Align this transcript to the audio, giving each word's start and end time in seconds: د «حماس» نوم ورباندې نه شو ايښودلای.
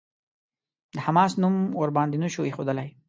د 0.95 0.97
«حماس» 1.05 1.31
نوم 1.41 1.55
ورباندې 1.81 2.17
نه 2.23 2.29
شو 2.33 2.41
ايښودلای. 2.45 2.89